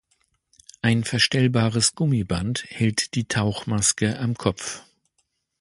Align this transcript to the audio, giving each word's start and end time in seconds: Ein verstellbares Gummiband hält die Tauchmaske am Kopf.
Ein 0.81 1.03
verstellbares 1.03 1.93
Gummiband 1.93 2.65
hält 2.67 3.13
die 3.13 3.25
Tauchmaske 3.27 4.17
am 4.17 4.33
Kopf. 4.33 4.81